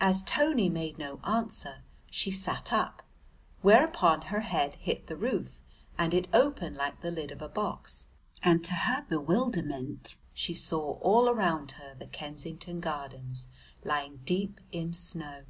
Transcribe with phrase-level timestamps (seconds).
[0.00, 3.02] As Tony made no answer, she sat up,
[3.60, 5.60] whereupon her head hit the roof,
[5.98, 8.06] and it opened like the lid of a box,
[8.42, 13.48] and to her bewilderment she saw all around her the Kensington Gardens
[13.84, 15.44] lying deep in snow.